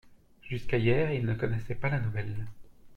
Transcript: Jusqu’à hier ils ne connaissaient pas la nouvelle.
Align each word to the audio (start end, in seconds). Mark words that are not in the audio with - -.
Jusqu’à 0.41 0.79
hier 0.79 1.11
ils 1.11 1.23
ne 1.27 1.35
connaissaient 1.35 1.75
pas 1.75 1.89
la 1.91 1.99
nouvelle. 1.99 2.47